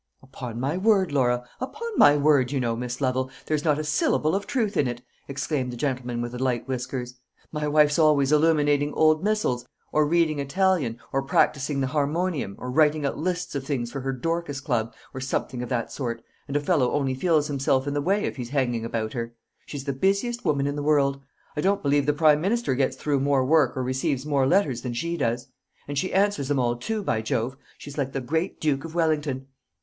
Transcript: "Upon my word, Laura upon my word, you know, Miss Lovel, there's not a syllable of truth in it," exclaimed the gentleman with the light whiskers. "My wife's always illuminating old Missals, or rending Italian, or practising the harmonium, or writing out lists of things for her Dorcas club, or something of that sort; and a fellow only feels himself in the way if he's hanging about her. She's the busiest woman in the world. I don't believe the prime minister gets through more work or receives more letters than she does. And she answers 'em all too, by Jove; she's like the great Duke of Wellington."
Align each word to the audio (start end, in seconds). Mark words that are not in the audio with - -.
"Upon 0.23 0.59
my 0.59 0.77
word, 0.77 1.11
Laura 1.11 1.47
upon 1.59 1.91
my 1.95 2.17
word, 2.17 2.51
you 2.51 2.59
know, 2.59 2.75
Miss 2.75 3.01
Lovel, 3.01 3.29
there's 3.45 3.63
not 3.63 3.77
a 3.77 3.83
syllable 3.83 4.33
of 4.33 4.47
truth 4.47 4.75
in 4.75 4.87
it," 4.87 5.03
exclaimed 5.27 5.71
the 5.71 5.77
gentleman 5.77 6.21
with 6.23 6.31
the 6.31 6.41
light 6.43 6.67
whiskers. 6.67 7.19
"My 7.51 7.67
wife's 7.67 7.99
always 7.99 8.31
illuminating 8.31 8.93
old 8.95 9.23
Missals, 9.23 9.63
or 9.91 10.07
rending 10.07 10.39
Italian, 10.39 10.97
or 11.13 11.21
practising 11.21 11.81
the 11.81 11.85
harmonium, 11.93 12.55
or 12.57 12.71
writing 12.71 13.05
out 13.05 13.19
lists 13.19 13.53
of 13.53 13.63
things 13.63 13.91
for 13.91 14.01
her 14.01 14.11
Dorcas 14.11 14.59
club, 14.59 14.91
or 15.13 15.21
something 15.21 15.61
of 15.61 15.69
that 15.69 15.91
sort; 15.91 16.23
and 16.47 16.57
a 16.57 16.59
fellow 16.59 16.93
only 16.93 17.13
feels 17.13 17.45
himself 17.45 17.85
in 17.85 17.93
the 17.93 18.01
way 18.01 18.23
if 18.23 18.37
he's 18.37 18.49
hanging 18.49 18.83
about 18.83 19.13
her. 19.13 19.35
She's 19.67 19.83
the 19.83 19.93
busiest 19.93 20.43
woman 20.43 20.65
in 20.65 20.75
the 20.75 20.81
world. 20.81 21.21
I 21.55 21.61
don't 21.61 21.83
believe 21.83 22.07
the 22.07 22.13
prime 22.13 22.41
minister 22.41 22.73
gets 22.73 22.95
through 22.97 23.19
more 23.19 23.45
work 23.45 23.77
or 23.77 23.83
receives 23.83 24.25
more 24.25 24.47
letters 24.47 24.81
than 24.81 24.95
she 24.95 25.15
does. 25.15 25.49
And 25.87 25.95
she 25.95 26.11
answers 26.11 26.49
'em 26.49 26.57
all 26.57 26.75
too, 26.75 27.03
by 27.03 27.21
Jove; 27.21 27.55
she's 27.77 27.99
like 27.99 28.13
the 28.13 28.19
great 28.21 28.59
Duke 28.59 28.83
of 28.83 28.95
Wellington." 28.95 29.45